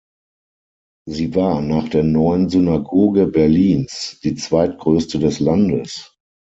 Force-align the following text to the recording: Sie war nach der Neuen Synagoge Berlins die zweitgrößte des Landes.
Sie 1.07 1.35
war 1.35 1.61
nach 1.61 1.87
der 1.89 2.01
Neuen 2.03 2.49
Synagoge 2.49 3.27
Berlins 3.27 4.19
die 4.23 4.33
zweitgrößte 4.33 5.19
des 5.19 5.39
Landes. 5.39 6.15